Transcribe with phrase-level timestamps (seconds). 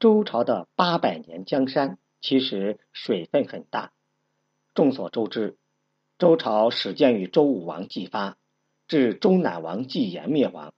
[0.00, 3.92] 周朝的八百年江山其实水分很大。
[4.72, 5.58] 众所周知，
[6.18, 8.38] 周朝始建于周武王姬发，
[8.88, 10.72] 至周赧王姬延灭亡，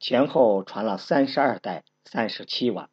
[0.00, 2.88] 前后传了三十二代、三十七王，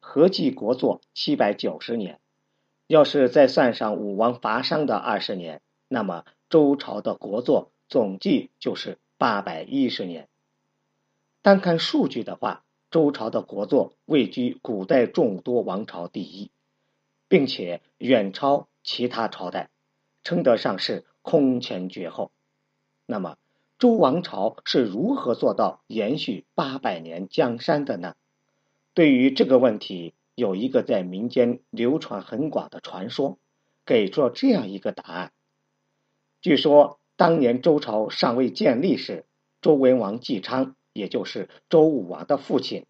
[0.00, 2.18] 合计国祚七百九十年。
[2.86, 10.30] 要是再算上武王伐商的二十年，那么周朝的国祚总计就是八百一十年。
[11.42, 16.50] 单看数据的话，周朝的国祚位居古代众多王朝第一，
[17.26, 19.70] 并且远超其他朝代，
[20.22, 22.32] 称得上是空前绝后。
[23.06, 23.38] 那么，
[23.78, 28.14] 周王朝是如何做到延续八百年江山的呢？
[28.92, 33.38] 对于这个问题，有一个在民间流传很广的传说，
[33.86, 35.32] 给出了这样一个答案。
[36.42, 39.24] 据说，当年周朝尚未建立时，
[39.62, 40.76] 周文王姬昌。
[40.92, 42.86] 也就是周武王的父亲，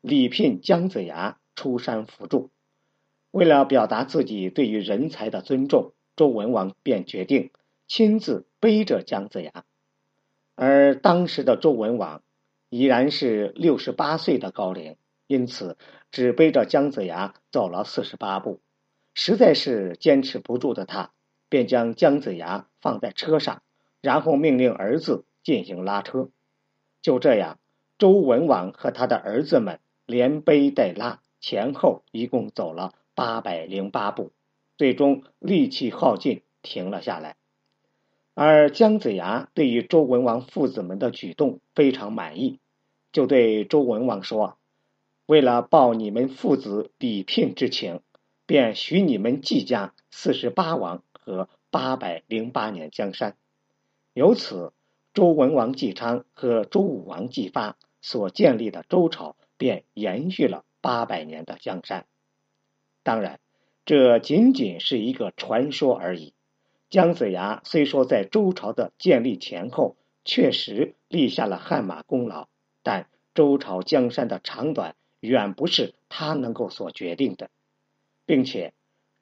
[0.00, 2.50] 礼聘姜子牙出山辅助。
[3.30, 7.50] 为了表达自己对于人才的尊重，周文王便决定
[7.86, 9.64] 亲自背着姜子牙。
[10.54, 12.22] 而当时的周文王
[12.70, 15.76] 已然是六十八岁的高龄，因此
[16.10, 18.60] 只背着姜子牙走了四十八步，
[19.12, 21.10] 实在是坚持不住的他，
[21.50, 23.62] 便将姜子牙放在车上，
[24.00, 26.30] 然后命令儿子进行拉车。
[27.06, 27.60] 就这样，
[27.98, 34.32] 周文王和他的儿子们连背带拉，前后一共走了八百零八步，
[34.76, 37.36] 最终力气耗尽，停了下来。
[38.34, 42.58] 而姜子牙对于周文王父子们的举动非常满意，
[43.12, 44.58] 就对周文王说
[45.26, 48.00] ：“为了报你们父子礼聘之情，
[48.46, 53.36] 便许你们季家四十八王和八百零八年江山。”
[54.12, 54.72] 由此。
[55.16, 62.04] 周文王姬昌和周武王姬发所建立的周朝便延续了八百年的江山。
[63.02, 63.40] 当然，
[63.86, 66.34] 这仅仅是一个传说而已。
[66.90, 69.96] 姜子牙虽说在周朝的建立前后
[70.26, 72.48] 确实立下了汗马功劳，
[72.82, 77.48] 但周朝江山的长短远不是他能够所决定的，
[78.26, 78.74] 并且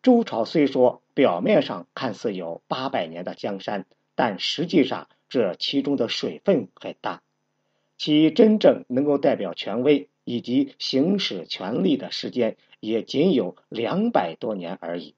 [0.02, 3.86] 周朝虽说表面上看似有八百年的江山，
[4.16, 5.08] 但实际上。
[5.34, 7.20] 这其中的水分很大，
[7.98, 15.16] 其真正能够代表权威以及行使权力的时间也仅有两百多年而已。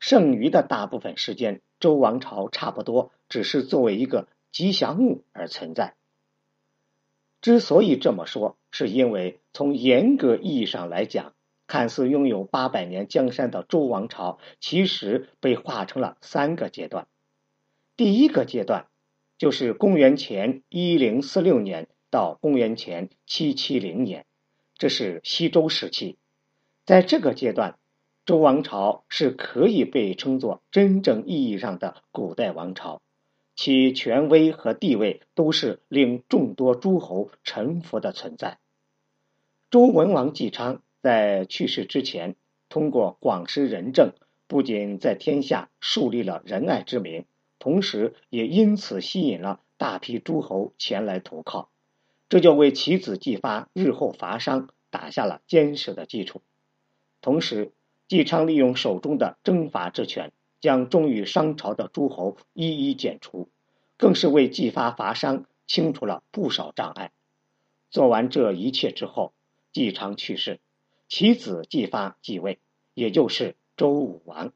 [0.00, 5.94] 剩余的大部分时间，周王朝差不多只是作为一个吉祥物而存在。
[7.42, 11.34] 之所以这么说，是因为从严格意义上来讲，
[11.66, 17.06] 看似拥有八百年江山的周王朝，其实被划成了三个阶段。
[17.96, 18.88] 第一个阶段，
[19.38, 24.26] 就是公元前一零四六年到公元前七七零年，
[24.76, 26.18] 这是西周时期。
[26.84, 27.78] 在这个阶段，
[28.26, 33.00] 周王朝是可以被称作真正意义上的古代王朝，
[33.54, 38.58] 其权威和地位都是令众多诸侯臣服的存在。
[39.70, 42.34] 周文王姬昌在去世之前，
[42.68, 44.14] 通过广施仁政，
[44.48, 47.24] 不仅在天下树立了仁爱之名。
[47.64, 51.70] 同时，也因此吸引了大批诸侯前来投靠，
[52.28, 56.42] 这就为其子姬发日后伐商打下了坚实的基础。
[57.22, 57.72] 同时，
[58.06, 60.30] 姬昌利用手中的征伐之权，
[60.60, 63.48] 将忠于商朝的诸侯一一剪除，
[63.96, 67.12] 更是为姬发伐商清除了不少障碍。
[67.88, 69.32] 做完这一切之后，
[69.72, 70.60] 姬昌去世，
[71.08, 72.58] 其子姬发继位，
[72.92, 74.52] 也就是周武王。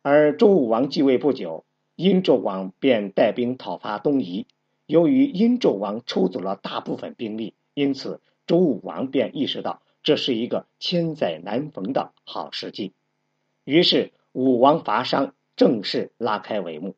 [0.00, 1.66] 而周武王继位不久。
[1.96, 4.46] 殷纣王便带兵讨伐东夷，
[4.86, 12.92] 由于殷纣王抽走了大部分兵力，因此周武王便意识到这是一个千载难逢的好时机，
[13.64, 16.96] 于是武王伐商正式拉开帷幕。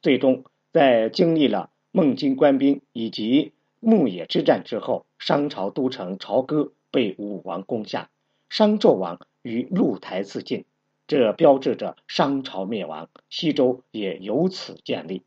[0.00, 8.08] 最终，在经历了孟津官兵以及牧野之战之后，商朝都城朝歌被武王攻下，
[8.48, 10.64] 商纣王于露台自尽。
[11.10, 15.24] 这标志着商朝灭亡，西周也由此建立。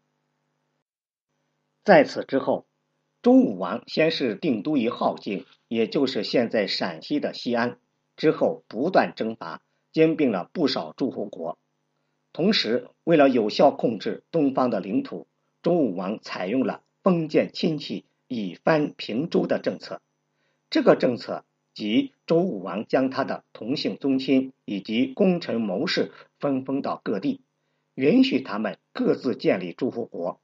[1.83, 2.65] 在此之后，
[3.21, 7.79] 周武王先是定都于镐京，也就是现在陕西的西安，
[8.15, 11.57] 之后不断征伐，兼并了不少诸侯国。
[12.31, 15.27] 同时，为了有效控制东方的领土，
[15.61, 19.99] 周武王采用了封建亲戚以藩平周的政策。
[20.69, 21.43] 这个政策。
[21.73, 27.41] 即周武王将他的同姓宗亲以及功臣谋士分封到各地，
[27.95, 30.39] 允许他们各自建立诸侯国，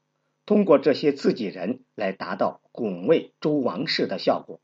[0.46, 4.60] 通过这些自己人来达到拱卫周王室的效果。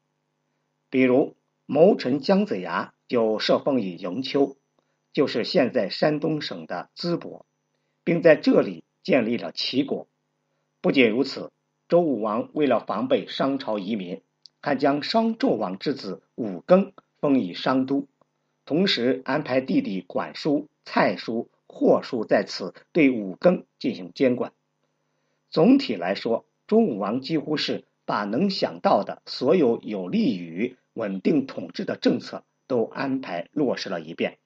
[0.90, 1.36] 比如，
[1.66, 4.58] 谋臣姜子牙就设封于营丘，
[5.14, 7.46] 就是现在山东省的淄博，
[8.04, 10.08] 并在这里建立了齐国。
[10.82, 11.52] 不仅如此，
[11.88, 14.22] 周武王为了防备商朝移民，
[14.66, 18.08] 还将商纣王之子武庚封于商都，
[18.66, 24.54] 同时安排弟弟管叔、蔡叔、霍叔在此对武庚进行监管。
[25.52, 34.40] 总体来说，周武王几乎是把能想到的所有有利于稳定统治的政策都安排落实了一遍。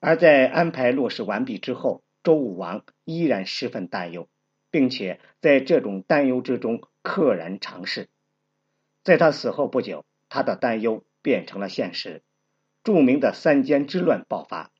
[0.00, 4.28] 而在安排落实完毕之后，周武王依然十分担忧。
[4.70, 8.08] 并且在这种担忧之中溘然长逝。
[9.04, 12.22] 在他死后不久，他的担忧变成了现实。
[12.82, 14.70] 著名的三监之乱爆发。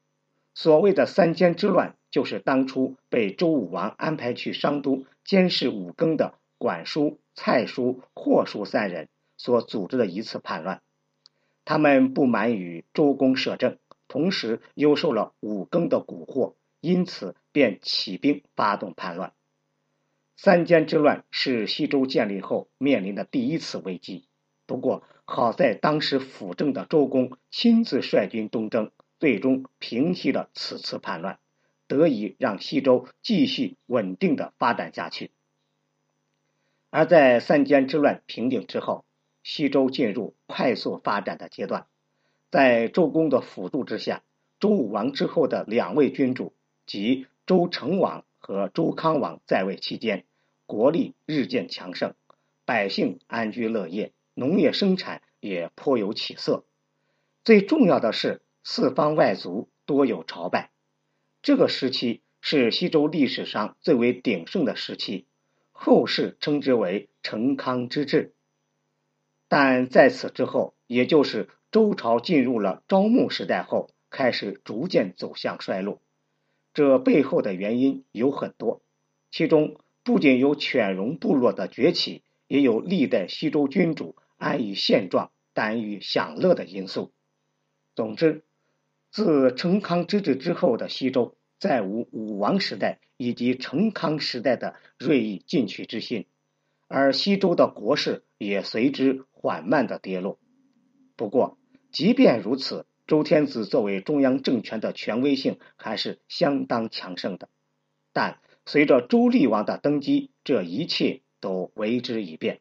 [0.54, 10.80] 所谓的三监之乱，就是当初被周武王安排去商都监视武庚的管叔、蔡叔、霍叔三人所组织的一次叛乱。
[11.66, 13.78] 他们不满于周公摄政，
[14.08, 19.32] 同时又受了武庚的蛊惑，因此便起兵发动叛乱。
[20.36, 24.26] 三监之乱是西周建立后面临的第一次危机。
[24.66, 28.90] 不过，好在当时辅政的周公亲自率军东征，
[29.20, 31.38] 最终平息了此次叛乱，
[31.86, 35.30] 得以让西周继续稳定的发展下去。
[36.90, 39.04] 而在三监之乱平定之后，
[39.42, 41.86] 西周进入快速发展的阶段。
[42.50, 44.22] 在周公的辅助之下，
[44.60, 46.52] 周武王之后的两位君主，
[46.86, 48.24] 即周成王。
[48.46, 50.26] 和周康王在位期间，
[50.66, 52.14] 国力日渐强盛，
[52.66, 56.66] 百姓安居乐业，农业生产也颇有起色。
[57.42, 60.72] 最重要的是，四方外族多有朝拜。
[61.40, 65.26] 这个时期是西周历史上最为鼎盛的时期，
[65.72, 68.34] 后世称之为成康之治。
[69.48, 76.02] 但在此之后，也就是周朝进入了昭穆时代后，开始逐渐走向衰落。
[76.74, 78.82] 这背后的原因有很多，
[79.30, 87.12] 其中不仅有犬戎部落的崛起，也有历代西周君主安于现状、耽于享乐的因素。
[87.94, 88.42] 总之，
[89.12, 96.26] 自成康之治之后的西周，再无武王时代以及成康时代的锐意进取之心，
[96.88, 100.40] 而西周的国势也随之缓慢的跌落。
[101.14, 101.56] 不过，
[101.92, 102.84] 即便如此。
[103.06, 107.50] 周天子作为中央政权的权威性还是相当强盛的，
[108.14, 112.60] 但随着周厉王的登基，这一切都为之一变。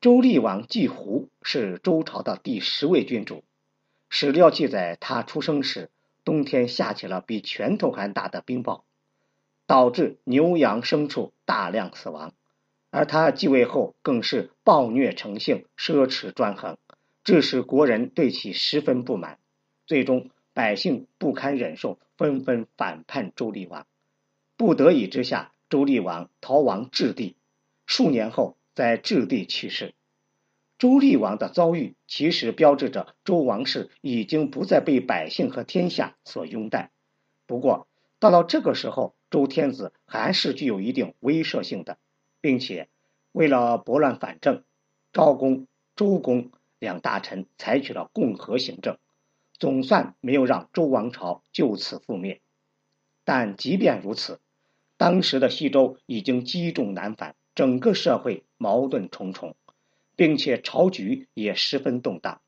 [0.00, 3.44] 周厉王季胡是周朝的第十位君主，
[4.08, 5.90] 史料记载他出生时
[6.24, 8.82] 冬天下起了比拳头还大的冰雹，
[9.68, 12.34] 导致牛羊牲畜大量死亡，
[12.90, 16.76] 而他继位后更是暴虐成性，奢侈专横。
[17.24, 19.38] 致使国人对其十分不满，
[19.86, 23.86] 最终百姓不堪忍受，纷纷反叛周厉王。
[24.56, 27.36] 不得已之下，周厉王逃亡质地，
[27.86, 29.94] 数年后在质地去世。
[30.78, 36.90] 周厉王的遭遇其实标志着周王室已经不再被百姓和天下所拥戴。
[37.46, 37.86] 不过，
[38.18, 41.98] 到了这个时候，周天子还是具有一定威慑性的，
[42.40, 42.88] 并且
[43.30, 44.64] 为了拨乱反正，
[45.12, 46.50] 昭公、周公。
[46.82, 48.98] 两大臣采取了共和行政，
[49.56, 52.40] 总算没有让周王朝就此覆灭。
[53.22, 54.40] 但即便如此，
[54.96, 59.54] 当时的西周已经积重难返，整个社会矛盾重重，
[60.16, 62.40] 并且朝局也十分动荡。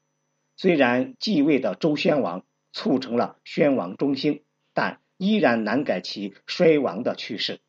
[0.56, 4.42] 虽然继位的周宣王促成了宣王中兴，
[4.72, 7.60] 但依然难改其衰亡的趋势。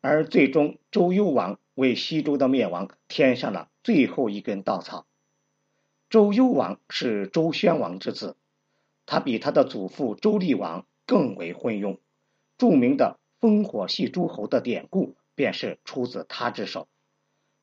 [0.00, 5.04] 而最终，周幽王为西周的灭亡添上了最后一根稻草。
[6.10, 8.34] 周幽王是周宣王之子，
[9.06, 11.98] 他比他的祖父周厉王更为昏庸。
[12.58, 16.88] 著名的烽火戏诸侯的典故便是出自他之手。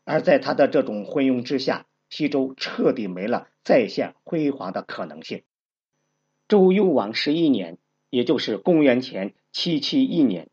[0.05, 5.43] 而在他的这种昏庸之下，西周彻底没了再现辉煌的可能性。
[6.47, 7.77] 周幽王十一年，
[8.09, 10.49] 也就是公元前七七一年，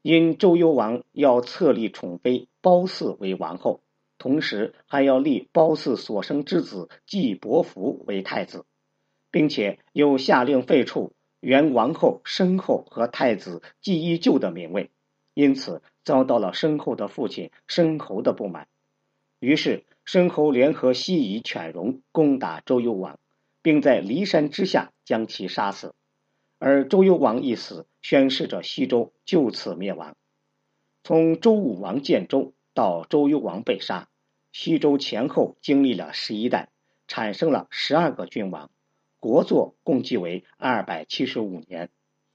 [0.00, 3.82] 因周幽王要册立宠妃褒姒为王后。
[4.18, 8.64] 同时还要立褒姒所生之子季伯服为太子，
[9.30, 14.90] 并且又下令废黜原王后申后和太子季依旧的名位，
[15.34, 18.68] 因此遭到了申后的父亲申侯的不满。
[19.38, 23.18] 于是申侯联合西夷犬戎攻打周幽王，
[23.60, 25.94] 并在骊山之下将其杀死。
[26.58, 30.16] 而周幽王一死，宣示着西周就此灭亡。
[31.04, 32.54] 从周武王建周。
[32.76, 34.10] 到周幽王被杀，
[34.52, 36.68] 西周前后经历了十一代，
[37.08, 38.70] 产生了十二个君王，
[39.18, 41.88] 国祚共计为二百七十五年。